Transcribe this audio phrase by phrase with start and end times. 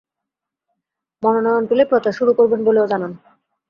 [1.23, 3.11] মনোনয়ন পেলে প্রচার শুরু করবেন বলেও জানান।